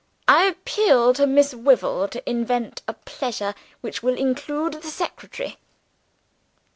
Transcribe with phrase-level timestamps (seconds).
[0.27, 5.57] I appeal to Miss Wyvil to invent a pleasure which will include the secretary."